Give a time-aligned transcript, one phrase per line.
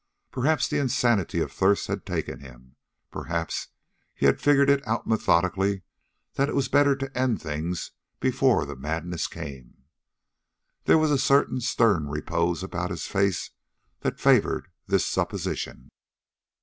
[0.31, 2.75] Perhaps the insanity of thirst had taken him;
[3.11, 3.67] perhaps
[4.15, 5.83] he had figured it out methodically
[6.33, 9.83] that it was better to end things before the madness came.
[10.85, 13.51] There was a certain stern repose about his face
[13.99, 15.89] that favored this supposition.